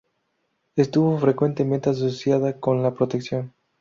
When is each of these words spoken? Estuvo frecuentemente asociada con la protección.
Estuvo 0.77 1.19
frecuentemente 1.19 1.91
asociada 1.91 2.59
con 2.59 2.81
la 2.81 2.95
protección. 2.95 3.53